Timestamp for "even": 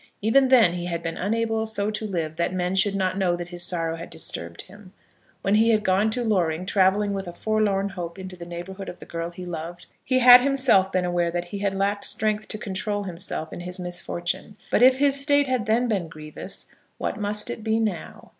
0.19-0.47